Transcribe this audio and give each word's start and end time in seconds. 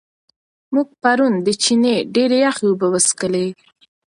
موږ 0.73 0.87
پرون 1.01 1.33
د 1.45 1.47
چینې 1.63 1.93
ډېرې 2.15 2.37
یخې 2.45 2.65
اوبه 2.67 2.87
وڅښلې. 2.89 3.47